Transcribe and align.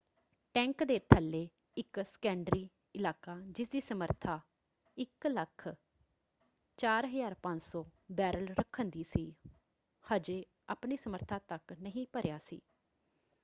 Tank 0.55 0.83
ਦੇ 0.83 0.99
ਥੱਲੇ 1.09 1.49
ਇੱਕ 1.77 2.03
ਸੈਕੰਡਰੀ 2.03 2.69
ਇਲਾਕਾ 2.95 3.39
ਜਿਸਦੀ 3.49 3.81
ਸਮਰੱਥਾ 3.81 4.39
104,500 4.97 7.83
ਬੈਰਲ 8.11 8.47
ਰੱਖਣ 8.59 8.89
ਦੀ 8.89 9.03
ਸੀ 9.03 9.33
ਹਜੇ 10.05 10.45
ਆਪਣੀ 10.69 10.97
ਸਮਰੱਥਾ 10.97 11.39
ਤੱਕ 11.47 11.73
ਨਹੀਂ 11.79 12.07
ਭਰਿਆ 12.13 12.37
ਸੀ। 12.37 12.61